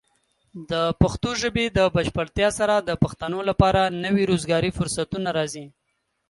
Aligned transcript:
د 0.71 0.73
پښتو 1.01 1.29
ژبې 1.41 1.65
د 1.77 1.79
بشپړتیا 1.95 2.49
سره، 2.59 2.75
د 2.81 2.89
پښتنو 3.03 3.39
لپاره 3.49 3.81
نوي 4.05 4.23
روزګاري 4.31 4.71
فرصتونه 4.77 5.29
راځي. 5.37 5.65